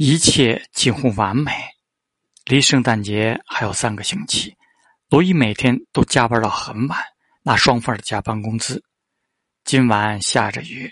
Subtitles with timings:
[0.00, 1.50] 一切近乎完美。
[2.44, 4.56] 离圣诞节还有三个星期，
[5.08, 6.96] 罗伊每天都加班到很晚，
[7.42, 8.80] 拿双份的加班工资。
[9.64, 10.88] 今晚下着雨，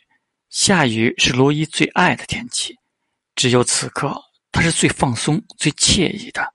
[0.49, 2.77] 下雨是罗伊最爱的天气，
[3.37, 4.13] 只有此刻，
[4.51, 6.53] 他是最放松、最惬意的。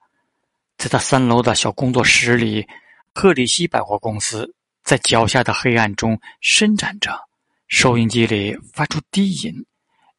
[0.77, 2.67] 在他三楼的小工作室里，
[3.13, 7.17] 克里希百货公司在脚下的黑暗中伸展着，
[7.69, 9.65] 收音机里发出低音，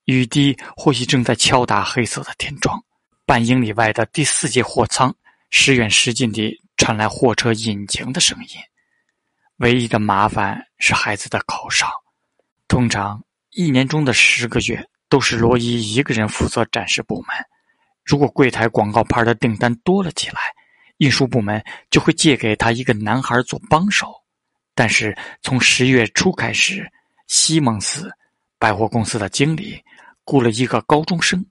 [0.04, 2.82] 雨滴或许正在敲打黑色的天窗。
[3.24, 5.14] 半英里外的第四节货仓，
[5.48, 8.48] 时远时近地传来货车引擎的声音。
[9.58, 11.88] 唯一的麻烦是孩子的口哨。
[12.66, 17.28] 通常一年中的十个月都是罗伊一个人负责展示部门。
[18.04, 20.40] 如果柜台广告牌的订单多了起来，
[20.96, 24.12] 运输部门就会借给他一个男孩做帮手。
[24.74, 26.90] 但是从十月初开始，
[27.28, 28.10] 西蒙斯
[28.58, 29.80] 百货公司的经理
[30.24, 31.44] 雇了一个高中生。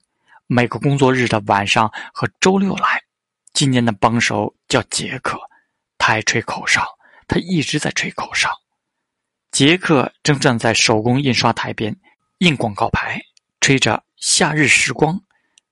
[0.48, 3.02] 每个工作日的晚上和周六来，
[3.54, 5.40] 今年的帮手叫杰克，
[5.98, 6.86] 他爱吹口哨，
[7.26, 8.50] 他一直在吹口哨。
[9.52, 11.96] 杰克正站在手工印刷台边
[12.40, 13.18] 印广告牌，
[13.62, 15.16] 吹着《夏日时光》，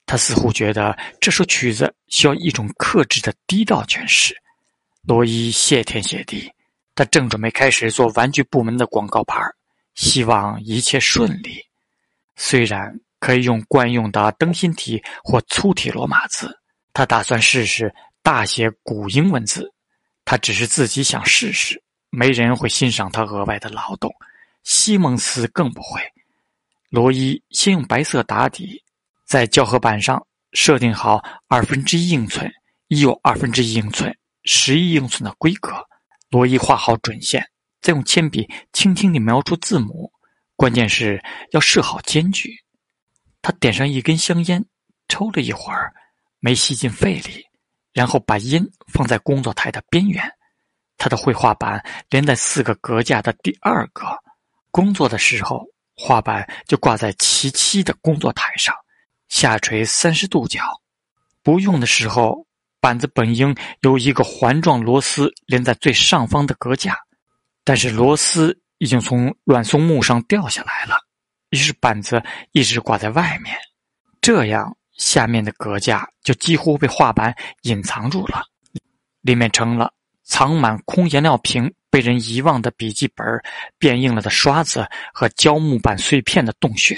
[0.05, 4.33] 他似乎觉得这首曲子需要一种克制的低调诠释。
[5.03, 6.49] 罗伊谢天谢地，
[6.95, 9.41] 他正准备开始做玩具部门的广告牌，
[9.95, 11.68] 希望一切顺利。
[12.39, 12.97] 虽然。
[13.21, 16.57] 可以用惯用的灯芯体或粗体罗马字。
[16.93, 19.69] 他打算试试大写古英文字。
[20.23, 24.09] 他只是自己想试试，没人会欣赏他额外的劳动。
[24.63, 26.01] 西蒙斯更不会。
[26.89, 28.81] 罗伊先用白色打底，
[29.25, 32.49] 在胶合板上设定好二分之一英寸、
[32.87, 35.73] 一有二分之一英寸、十一英寸的规格。
[36.29, 37.45] 罗伊画好准线，
[37.81, 40.09] 再用铅笔轻轻地描出字母。
[40.59, 42.53] 关键是要设好间距。
[43.41, 44.65] 他点上一根香烟，
[45.07, 45.93] 抽了一会儿，
[46.41, 47.45] 没吸进肺里，
[47.93, 48.61] 然后把烟
[48.91, 50.29] 放在工作台的边缘。
[50.97, 54.05] 他的绘画板连在四个格架的第二个。
[54.69, 58.75] 工作的时候，画板就挂在齐七的工作台上，
[59.29, 60.59] 下垂三十度角；
[61.41, 62.45] 不用的时候，
[62.81, 66.97] 板子本应由一个环状螺丝连在最上方的格架，
[67.63, 70.97] 但是螺丝已经从软松木上掉下来了。
[71.51, 73.55] 于是板子一直挂在外面，
[74.21, 78.43] 这样下面的格架就几乎被画板隐藏住了，
[79.21, 83.25] 里面成了藏满空颜料瓶、被人遗忘的笔记本、
[83.77, 86.97] 变硬了的刷子和胶木板碎片的洞穴。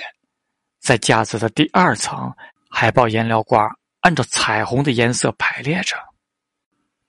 [0.79, 2.33] 在架子的第二层，
[2.69, 3.65] 海报颜料罐
[4.01, 5.95] 按照彩虹的颜色排列着。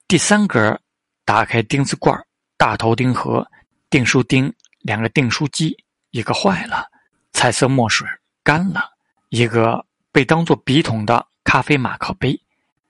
[0.06, 0.78] 第三格，
[1.25, 2.16] 打开钉子罐、
[2.56, 3.44] 大头钉盒、
[3.88, 5.76] 订书钉、两个订书机，
[6.10, 6.87] 一个坏了。
[7.32, 8.06] 彩色墨水
[8.44, 8.91] 干了，
[9.31, 12.38] 一个被当作笔筒的咖啡马克杯，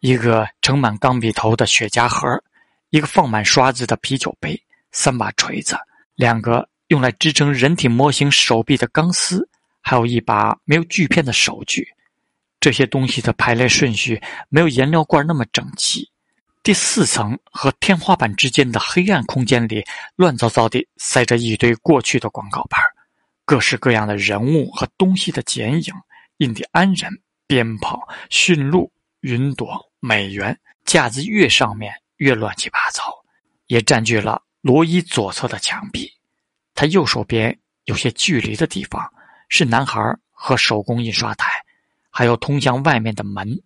[0.00, 2.28] 一个盛满钢笔头的雪茄盒，
[2.90, 4.60] 一个放满刷子的啤酒杯，
[4.90, 5.76] 三把锤子，
[6.16, 9.48] 两个用来支撑人体模型手臂的钢丝，
[9.80, 11.86] 还有一把没有锯片的手锯。
[12.60, 16.11] 这些东西的排列顺序没有颜料罐那么整齐。
[16.62, 19.84] 第四层和天花板之间的黑暗空间里，
[20.14, 22.80] 乱糟糟地塞着一堆过去的广告牌。
[23.44, 25.92] 各式各样的人物和东西的剪影，
[26.36, 27.10] 印第安人、
[27.48, 28.92] 鞭炮、驯鹿、
[29.22, 33.02] 云朵、美元，架子越上面越乱七八糟，
[33.66, 36.08] 也占据了罗伊左侧的墙壁。
[36.76, 39.12] 他右手边有些距离的地方
[39.48, 40.00] 是男孩
[40.30, 41.50] 和手工印刷台，
[42.08, 43.60] 还有通向外面的门。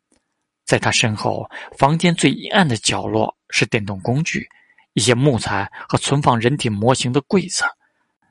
[0.67, 4.47] 在他身后，房间最阴暗的角落是电动工具、
[4.95, 7.65] 一些木材和存放人体模型的柜子。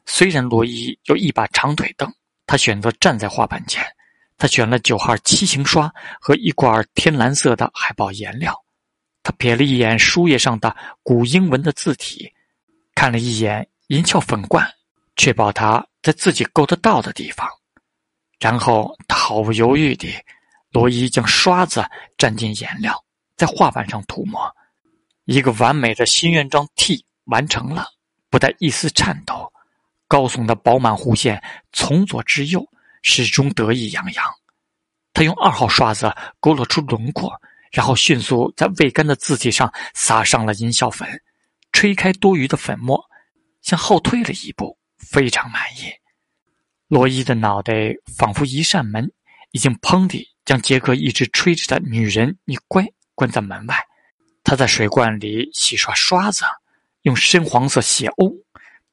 [0.06, 2.14] 虽然罗伊有一把长腿凳，
[2.46, 3.84] 他选择站在画板前。
[4.38, 8.54] 他选了九号七星刷和一罐天蓝色的海报颜料。
[9.24, 12.30] 他瞥了一眼书页上的古英文的字体，
[12.94, 14.70] 看了一眼银翘粉罐，
[15.16, 17.50] 确保它在自己够得到的地方。
[18.38, 20.14] 然后他毫不犹豫地，
[20.76, 21.82] 罗伊将刷子
[22.18, 23.02] 蘸进颜料，
[23.38, 24.54] 在画板上涂抹。
[25.24, 27.88] 一个完美的心愿章 T 完成了，
[28.30, 29.50] 不带一丝颤抖。
[30.06, 31.42] 高耸的饱满弧线
[31.72, 32.62] 从左至右，
[33.04, 34.26] 始终得意洋洋。
[35.14, 37.32] 他用二号刷子勾勒出轮廓，
[37.72, 41.08] 然后迅速在未干的字体上撒上了银硝粉，
[41.72, 43.02] 吹开多余的粉末，
[43.62, 45.86] 向后退了一步，非常满意。
[46.90, 49.10] 罗伊的脑袋仿佛一扇门，
[49.56, 52.86] 已经砰地将杰克一直吹着的“女人，你乖”
[53.16, 53.88] 关在门外。
[54.44, 56.44] 他在水罐里洗刷刷子，
[57.04, 58.30] 用深黄色写欧。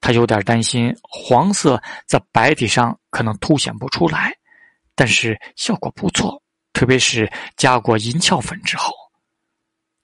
[0.01, 4.33] 他有点担心黄色在白底上可能凸显不出来，
[4.95, 6.41] 但是效果不错。
[6.73, 8.95] 特别是加过银翘粉之后。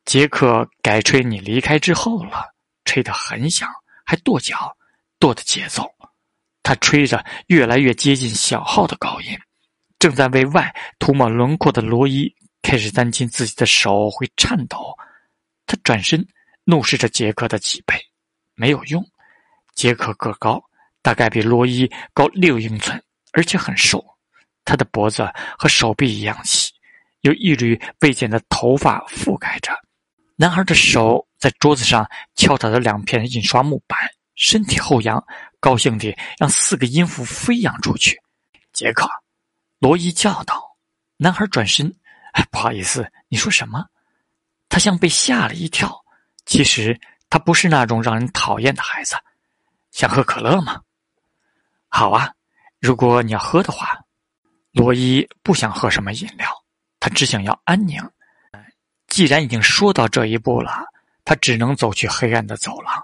[0.06, 2.52] 杰克改吹你离开之后了，
[2.84, 3.70] 吹得很响，
[4.04, 4.76] 还跺脚，
[5.20, 5.88] 跺的节奏。
[6.64, 9.38] 他吹着越来越接近小号的高音。
[9.98, 14.94] 正在为外涂抹轮廓的罗伊开始担心自己的手会颤抖。
[15.66, 16.26] 他转身
[16.64, 17.94] 怒视着杰克的脊背，
[18.54, 19.04] 没有用。
[19.74, 20.62] 杰克个高，
[21.02, 23.02] 大概比罗伊高六英寸，
[23.32, 24.04] 而且很瘦。
[24.64, 25.26] 他的脖子
[25.58, 26.72] 和手臂一样细，
[27.20, 29.72] 有一缕未剪的头发覆盖着。
[30.36, 33.98] 男孩的手在桌子上敲打着两片印刷木板，
[34.36, 35.22] 身体后仰，
[35.58, 38.16] 高兴地让四个音符飞扬出去。
[38.72, 39.08] 杰克，
[39.78, 40.76] 罗伊叫道。
[41.16, 41.92] 男孩转身
[42.50, 43.84] ：“不好意思，你说什么？”
[44.68, 46.04] 他像被吓了一跳。
[46.46, 46.98] 其实
[47.28, 49.16] 他不是那种让人讨厌的孩子。
[49.90, 50.80] 想喝可乐吗？
[51.88, 52.32] 好啊，
[52.80, 53.98] 如果你要喝的话。
[54.70, 56.46] 罗伊不想喝什么饮料，
[57.00, 58.00] 他只想要安宁。
[59.08, 60.84] 既然已经说到这一步了，
[61.24, 62.94] 他只能走去黑暗的走廊。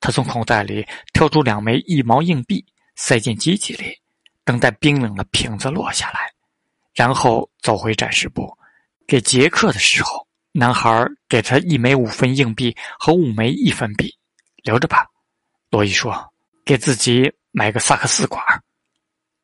[0.00, 2.62] 他从口袋里挑出两枚一毛硬币，
[2.96, 3.98] 塞进机器里，
[4.46, 6.32] 等待冰冷的瓶子落下来，
[6.94, 8.56] 然后走回展示部。
[9.04, 14.16] 给杰克的时候，男孩给他一枚五分硬币和五枚一分币，
[14.62, 15.04] 留着吧。
[15.68, 16.32] 罗伊说
[16.64, 18.40] ：“给自己买个萨克斯管。”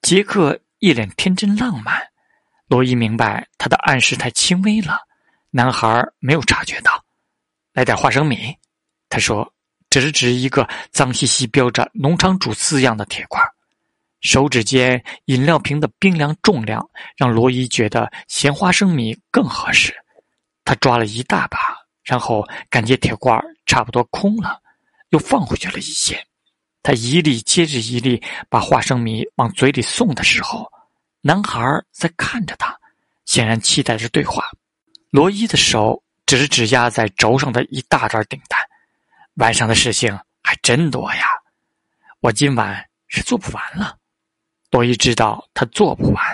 [0.03, 2.01] 杰克一脸天真浪漫。
[2.69, 4.99] 罗伊明白他的暗示太轻微了。
[5.51, 7.05] 男孩没有察觉到，
[7.73, 8.57] 来点花生米。
[9.09, 9.53] 他说
[9.91, 13.45] ：“指了指一个脏兮兮、标着‘农场主’字样的铁罐。”
[14.23, 19.95] 手指间饮料瓶的冰凉重量让罗伊觉得咸花生米更合适。
[20.65, 21.59] 他抓了一大把，
[22.05, 24.61] 然后感觉铁罐差不多空了，
[25.11, 26.25] 又放回去了一些。
[26.85, 30.71] 他一粒接着一粒把花生米往嘴里送的时候，
[31.21, 31.61] 男孩
[31.91, 32.77] 在看着他，
[33.25, 34.45] 显然期待着对话。
[35.11, 38.59] 罗伊的手只是指压在轴上的一大袋订单，
[39.35, 41.25] 晚上的事情还真多呀！
[42.21, 43.99] 我今晚是做不完了。
[44.73, 46.25] 罗伊知道他做不完，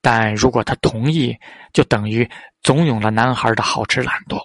[0.00, 1.34] 但如果他同意，
[1.72, 2.28] 就等于
[2.64, 4.38] 怂恿了男孩的好吃懒惰。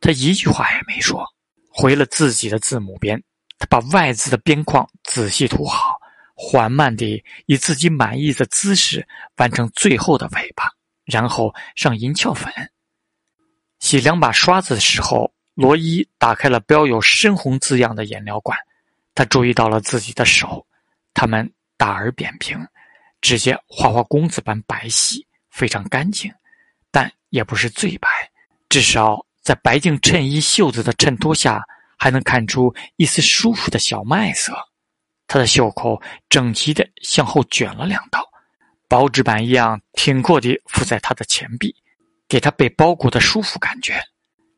[0.00, 1.26] 他一句话也没说，
[1.70, 3.20] 回了自己的字母边。
[3.58, 5.98] 他把“外”字的边框仔细涂好，
[6.36, 9.04] 缓慢地以自己满意的姿势
[9.38, 10.70] 完成最后的尾巴，
[11.06, 12.52] 然后上银翘粉。
[13.80, 18.56] 洗两把刷子的时候，罗伊打开了标有深红字样的颜料罐。
[19.14, 20.64] 他注意到了自己的手，
[21.14, 22.58] 他们大而扁平，
[23.22, 26.30] 指甲花花公子般白皙，非常干净，
[26.90, 28.08] 但也不是最白。
[28.68, 31.62] 至少在白净衬衣袖子的衬托下，
[31.96, 34.52] 还能看出一丝舒服的小麦色。
[35.26, 38.22] 他的袖口整齐地向后卷了两道，
[38.88, 41.74] 薄纸板一样挺阔地附在他的前臂。
[42.28, 43.98] 给他被包裹的舒服感觉，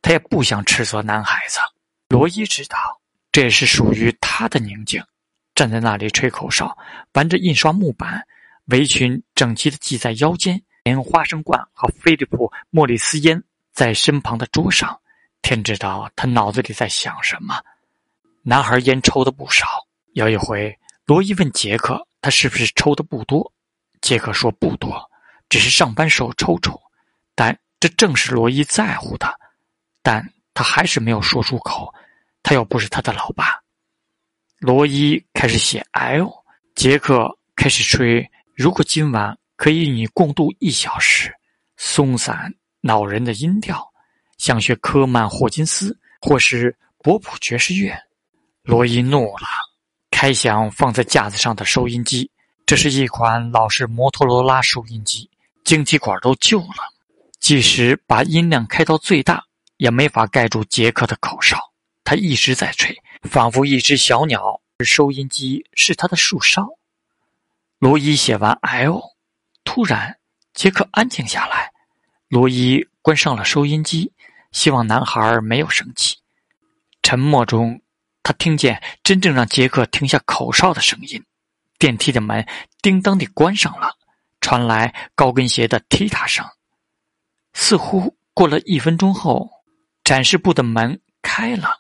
[0.03, 1.61] 他也不想斥责男孩子。
[2.09, 2.77] 罗伊知道，
[3.31, 5.01] 这也是属于他的宁静。
[5.61, 6.75] 站在那里吹口哨，
[7.13, 8.27] 玩着印刷木板，
[8.69, 14.99] 围裙整齐的系在腰间，连花生罐和菲利普·莫里斯烟在身旁的桌上。
[15.43, 17.61] 天知道他脑子里在想什么。
[18.41, 19.67] 男孩烟抽的不少。
[20.15, 20.75] 有一回，
[21.05, 23.53] 罗伊问杰克：“他是不是抽的不多？”
[24.01, 25.11] 杰克说：“不多，
[25.51, 26.81] 只是上班时候抽抽。”
[27.37, 29.39] 但这正是罗伊在乎的，
[30.03, 31.93] 但他还是没有说出口。
[32.43, 33.61] 他又不是他的老爸。
[34.61, 36.31] 罗伊开始写 L，
[36.75, 38.31] 杰克开始吹。
[38.55, 41.35] 如果今晚可以与你共度一小时，
[41.79, 43.83] 松散恼人的音调，
[44.37, 47.99] 想学科曼霍金斯或是博普爵士乐。
[48.63, 49.49] 罗伊怒了，
[50.11, 52.31] 开响放在架子上的收音机。
[52.67, 55.31] 这是一款老式摩托罗拉收音机，
[55.65, 56.93] 晶体管都旧了。
[57.41, 59.43] 即使把音量开到最大，
[59.79, 61.59] 也没法盖住杰克的口哨。
[62.05, 66.67] 他一直在吹，仿佛一只小鸟，收音机是他的树梢。
[67.79, 69.03] 罗伊写完 L，
[69.63, 70.19] 突然，
[70.55, 71.73] 杰克安静下来。
[72.29, 74.13] 罗伊关上了收音机，
[74.53, 76.17] 希望男孩没有生气。
[77.03, 77.83] 沉默中，
[78.23, 81.23] 他听见真正让杰克停下口哨的声音：
[81.79, 82.47] 电梯的门
[82.81, 83.97] 叮当地关上了，
[84.41, 86.45] 传来高跟鞋的踢踏声。
[87.53, 89.51] 似乎过了一分钟后，
[90.05, 91.77] 展示部的门开了。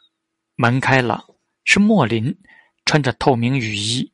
[0.56, 1.24] 门开了，
[1.72, 2.36] 是莫林，
[2.84, 4.12] 穿着透明雨衣，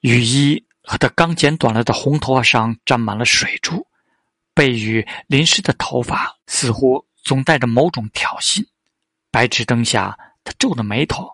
[0.00, 3.86] 雨衣和他刚剪短了的红头发上沾满了水珠，
[4.52, 8.62] 被雨淋湿的头发似乎总带着某种挑衅。
[9.30, 10.14] 白炽灯下，
[10.44, 11.26] 他皱着眉头。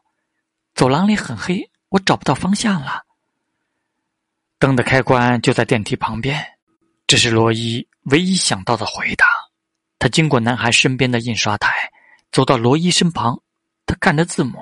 [0.72, 3.02] 走廊里很黑，我找不到方向了。
[4.60, 6.40] 灯的开关就在电梯旁边，
[7.08, 9.26] 这是罗伊唯一想到的回答。
[9.98, 11.90] 他经过男孩身边的印刷台，
[12.30, 13.42] 走到罗伊身旁。
[13.84, 14.58] 他看着字母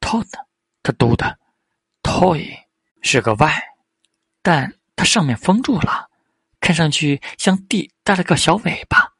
[0.00, 0.26] ，“tot”，
[0.82, 1.38] 他读的
[2.02, 2.58] “toy”
[3.02, 3.62] 是个 “y”，
[4.42, 6.10] 但它上面封住了，
[6.60, 9.14] 看上去像 “d” 带了个小尾巴。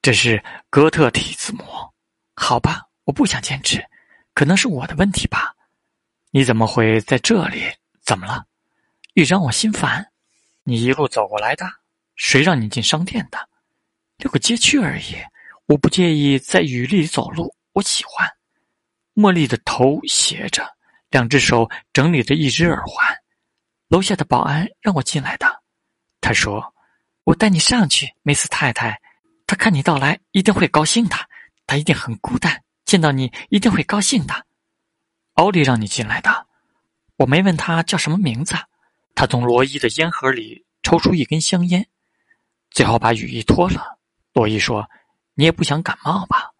[0.00, 1.64] 这是哥特体字母。
[2.34, 3.84] 好吧，我不想坚持，
[4.34, 5.54] 可能是我的问题吧。
[6.30, 7.62] 你怎么会在这里？
[8.00, 8.46] 怎么了？
[9.14, 10.10] 越让我心烦。
[10.64, 11.66] 你一路走过来的，
[12.16, 13.48] 谁让你进商店的？
[14.16, 15.16] 溜个街区而已。
[15.66, 18.28] 我不介意在雨里走路，我喜欢。
[19.14, 20.66] 茉莉的头斜着，
[21.10, 23.06] 两只手整理着一只耳环。
[23.88, 25.62] 楼下的保安让我进来的。
[26.20, 26.74] 他说
[27.24, 28.98] ：“我带你上去，梅斯太太。
[29.46, 31.16] 他看你到来，一定会高兴的。
[31.66, 34.46] 他一定很孤单，见到你一定会高兴的。”
[35.34, 36.46] 奥利让你进来的，
[37.16, 38.54] 我没问他叫什么名字。
[39.14, 41.86] 他从罗伊的烟盒里抽出一根香烟，
[42.70, 43.98] 最后把雨衣脱了。
[44.32, 44.88] 罗伊说
[45.34, 46.50] ：“你也不想感冒吧？”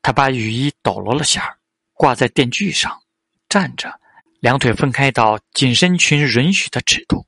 [0.00, 1.57] 他把雨衣抖落了下
[1.98, 3.02] 挂在电锯上，
[3.48, 4.00] 站着，
[4.38, 7.26] 两腿分开到紧身裙允许的尺度，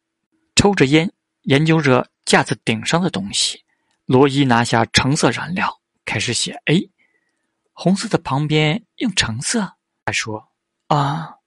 [0.55, 1.13] 抽着烟，
[1.43, 3.65] 研究着架子顶上的东西。
[4.05, 6.89] 罗伊拿下橙色染料，开始写 A，
[7.73, 9.75] 红色的旁边用橙色。
[10.05, 10.49] 他说。
[10.87, 11.39] 啊，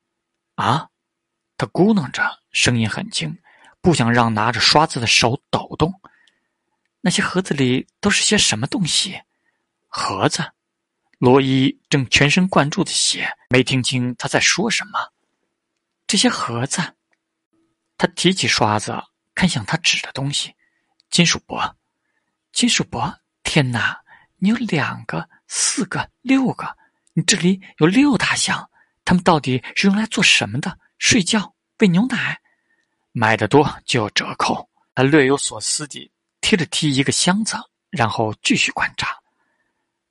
[0.56, 0.90] 啊！
[1.58, 3.38] 他咕哝着，声音很轻，
[3.80, 5.94] 不想让拿着刷子的手抖动。
[7.00, 9.22] 那些盒子里都是些什么东西？
[9.88, 10.44] 盒子。
[11.24, 15.14] 罗伊正全神贯注的写，没听清他在说什么。
[16.06, 16.82] 这些盒子。
[17.98, 18.94] 他提起刷子，
[19.34, 20.54] 看向他指的东西。
[21.10, 21.78] 金属箔，
[22.52, 23.22] 金属箔。
[23.42, 23.98] 天哪！
[24.36, 26.76] 你有两个、四个、六个，
[27.14, 28.70] 你这里有六大箱。
[29.06, 30.78] 他们到底是用来做什么的？
[30.98, 32.38] 睡觉、喂牛奶，
[33.14, 34.70] 买的多就有折扣。
[34.94, 36.12] 他略有所思地
[36.42, 37.56] 踢了踢一个箱子，
[37.92, 39.23] 然后继续观察。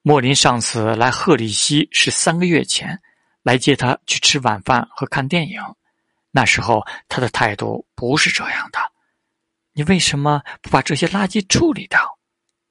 [0.05, 3.01] 莫林上次来赫里西是三个月前，
[3.45, 5.61] 来接他去吃晚饭和看电影。
[6.33, 8.81] 那时候他的态度不是这样的。
[9.73, 12.19] 你为什么不把这些垃圾处理掉？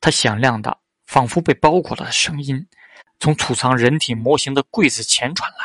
[0.02, 2.68] 他响亮的，仿佛被包裹了的声音，
[3.22, 5.58] 从储藏人体模型的柜子前传来。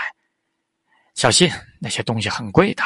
[1.16, 2.85] 小心，那些东西很贵的。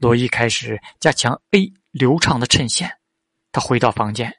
[0.00, 2.94] 罗伊开始加强 A 流畅的衬线。
[3.52, 4.36] 他回到房间，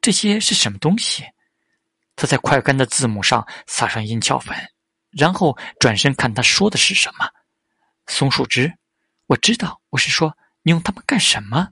[0.00, 1.24] 这些是什么东西？
[2.16, 4.56] 他在快干的字母上撒上银翘粉，
[5.10, 7.28] 然后转身看他说的是什么。
[8.06, 8.74] 松树枝，
[9.26, 9.80] 我知道。
[9.90, 11.70] 我是说，你用它们干什么？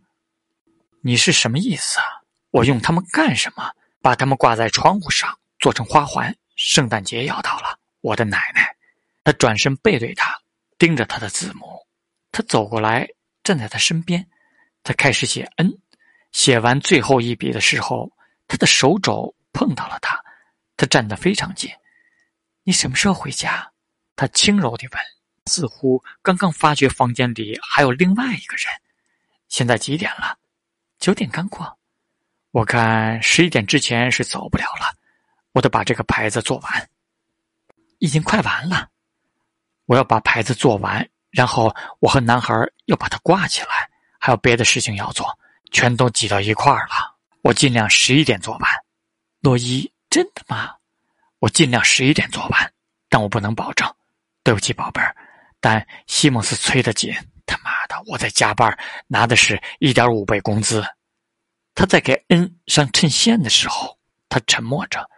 [1.02, 2.04] 你是什么意思啊？
[2.50, 3.72] 我用它们干什么？
[4.00, 6.37] 把它们挂在窗户上，做成花环。
[6.56, 8.76] 圣诞节要到了，我的奶奶。
[9.25, 10.38] 他转身背对他。
[10.78, 11.87] 盯着他的字母，
[12.32, 13.08] 他走过来，
[13.44, 14.28] 站在他身边。
[14.82, 15.78] 他开始写 “n”，
[16.32, 18.11] 写完最后一笔的时候，
[18.49, 20.22] 他的手肘碰到了他。
[20.76, 21.71] 他站得非常近。
[22.64, 23.71] 你什么时候回家？
[24.14, 25.00] 他轻柔地问，
[25.47, 28.67] 似乎刚刚发觉房间里还有另外一个人。
[29.49, 30.38] 现在几点了？
[30.99, 31.79] 九点刚过。
[32.50, 34.95] 我看十一点之前是走不了了。
[35.52, 36.88] 我得把这个牌子做完。
[37.99, 38.88] 已经快完了。
[39.87, 42.55] 我要把牌子做完，然后我和男孩
[42.87, 43.88] 要把它挂起来，
[44.19, 45.26] 还有别的事情要做，
[45.71, 47.17] 全都挤到一块儿了。
[47.43, 48.71] 我尽量十一点做完。
[49.41, 50.75] 洛伊，真的吗？
[51.38, 52.73] 我尽量十一点做完，
[53.09, 53.90] 但我不能保证。
[54.45, 55.16] 对不起，宝贝儿，
[55.59, 57.14] 但西蒙斯催得紧。
[57.47, 60.85] 他妈的，我在加班，拿的是一点五倍工资。
[61.75, 65.09] 他在给恩上衬线的时候，他沉默着。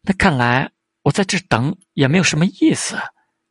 [0.00, 0.70] 那看来
[1.02, 2.98] 我在这等也没有什么意思。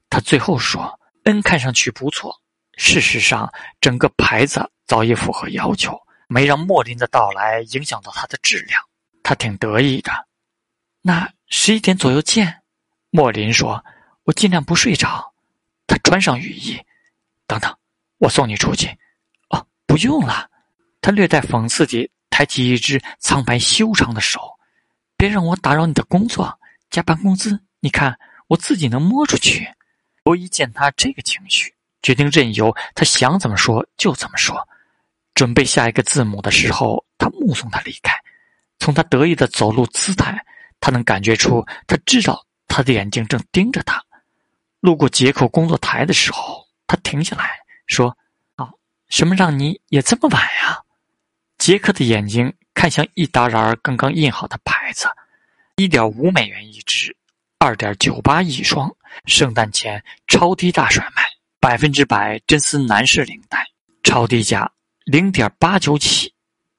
[0.09, 2.35] 他最后说：“恩看上去不错，
[2.77, 3.47] 事实上，
[3.79, 5.95] 整个牌子早已符合要求，
[6.27, 8.81] 没让莫林的到来影响到它的质量。
[9.21, 10.11] 他挺得意的。
[11.03, 12.61] 那十一点左右见。”
[13.11, 13.85] 莫林说
[14.25, 15.31] ：“我尽量不睡着。”
[15.85, 16.75] 他穿上雨衣。
[17.45, 17.77] 等等，
[18.17, 18.87] 我送你出去。
[19.49, 20.49] 哦，不用了。
[21.01, 24.39] 他略带讽刺地抬起一只苍白修长的手。
[25.15, 26.59] 别让我打扰你的工作。
[26.89, 28.17] 加班工资，你看
[28.47, 29.67] 我自己能摸出去。
[30.23, 34.67] 罗伊见他这个情绪，决定任由他想怎么说就怎么说。
[35.33, 38.13] 准备下一个字母的时候，他目送他离开。
[38.79, 40.45] 从他得意的走路姿态，
[40.83, 44.03] 他能感觉出他知道他的眼睛正盯着他。
[44.81, 47.51] 路过杰克工作台的时候，他停下来
[47.87, 48.17] 说
[48.57, 48.69] ：“啊，
[49.07, 50.83] 什么让你也这么晚呀？”
[51.57, 55.07] 杰克的眼睛看向一沓沓刚刚印好的牌子，
[55.77, 57.15] 一点五美元一只。
[57.59, 61.23] 二点九八一双，圣诞前超低大甩卖，
[61.61, 63.65] 百分之百真丝男士领带，
[64.03, 64.69] 超低价
[65.05, 66.33] 零点八九起。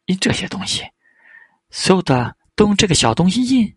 [0.06, 0.82] 印这些东西，
[1.70, 3.74] 所有的都用这个小东西印。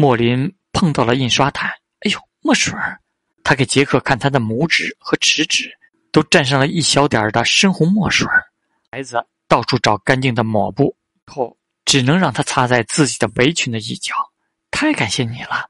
[0.00, 1.66] 莫林碰到了印刷台，
[2.02, 3.00] 哎呦，墨水儿！
[3.42, 5.76] 他给杰克看他的拇指和食指，
[6.12, 8.44] 都沾上了一小点的深红墨水儿。
[8.92, 14.14] 孩子到处找干净的抹布，后只能让他擦在自己的围裙的一角。
[14.70, 15.68] 太感谢你了，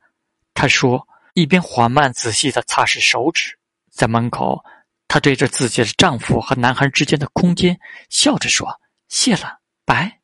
[0.53, 3.59] 他说，一边缓慢仔细的擦拭手指。
[3.91, 4.63] 在门口，
[5.09, 7.81] 他对着自己的丈夫和男孩之间的空间
[8.11, 10.21] 笑着说：“谢了，拜。”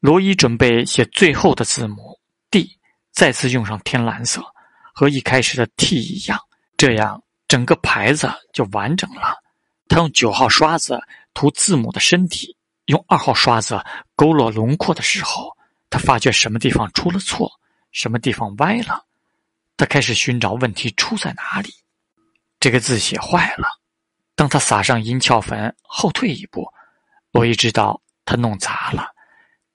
[0.00, 2.18] 罗伊准备写最后的字母
[3.16, 4.44] 再次用上天蓝色，
[4.92, 6.38] 和一开始的 T 一样，
[6.76, 9.34] 这样整个牌子就完整了。
[9.88, 11.00] 他用九号刷子
[11.32, 12.54] 涂字母的身体，
[12.84, 13.82] 用二号刷子
[14.14, 15.50] 勾勒轮廓的时候，
[15.88, 17.50] 他发觉什么地方出了错，
[17.90, 19.02] 什么地方歪了。
[19.78, 21.72] 他开始寻找问题出在哪里。
[22.60, 23.66] 这个字写坏了。
[24.34, 26.70] 当他撒上银翘粉，后退一步，
[27.30, 29.08] 罗伊知道他弄砸了。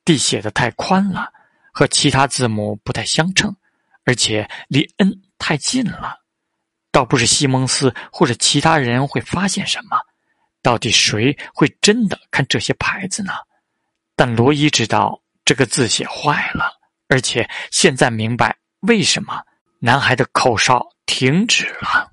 [0.05, 1.33] 地写的太宽了，
[1.72, 3.56] 和其他字母不太相称，
[4.04, 6.20] 而且离 N 太近了。
[6.92, 9.98] 倒不是西蒙斯或者其他人会发现什么，
[10.62, 13.32] 到底谁会真的看这些牌子呢？
[14.16, 16.72] 但罗伊知道这个字写坏了，
[17.08, 19.42] 而且现在明白为什么
[19.80, 22.12] 男孩的口哨停止了。